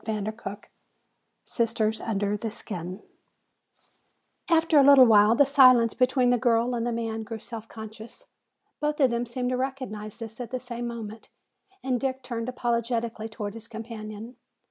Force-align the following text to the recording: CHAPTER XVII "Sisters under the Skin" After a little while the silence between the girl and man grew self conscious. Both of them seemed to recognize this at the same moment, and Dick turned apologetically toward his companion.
CHAPTER 0.03 0.31
XVII 0.31 0.57
"Sisters 1.45 2.01
under 2.01 2.35
the 2.35 2.49
Skin" 2.49 3.03
After 4.49 4.79
a 4.79 4.83
little 4.83 5.05
while 5.05 5.35
the 5.35 5.45
silence 5.45 5.93
between 5.93 6.31
the 6.31 6.39
girl 6.39 6.73
and 6.73 6.85
man 6.95 7.21
grew 7.21 7.37
self 7.37 7.67
conscious. 7.67 8.25
Both 8.79 8.99
of 8.99 9.11
them 9.11 9.27
seemed 9.27 9.51
to 9.51 9.57
recognize 9.57 10.17
this 10.17 10.41
at 10.41 10.49
the 10.49 10.59
same 10.59 10.87
moment, 10.87 11.29
and 11.83 12.01
Dick 12.01 12.23
turned 12.23 12.49
apologetically 12.49 13.29
toward 13.29 13.53
his 13.53 13.67
companion. 13.67 14.37